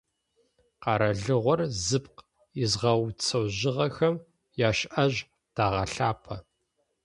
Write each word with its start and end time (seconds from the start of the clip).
Къэралыгъор 0.81 1.59
зыпкъ 1.85 2.19
изгъэуцожьыгъэхэм 2.63 4.15
яшӏэжь 4.67 5.19
тэгъэлъапӏэ. 5.55 6.37